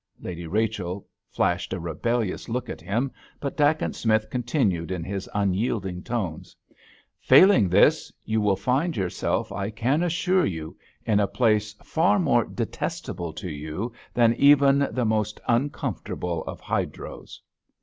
[0.19, 6.01] Lady Rachel flashed a rebellious look at him, but Dacent Smith continued in his unyielding
[6.01, 6.55] tones:
[7.19, 10.75] "Failing this, you will find yourself, I can assure you,
[11.05, 17.39] in a place far more 'detestable' to you than even the most uncomfortable of hydros!"